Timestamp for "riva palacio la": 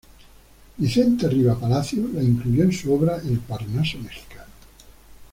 1.29-2.23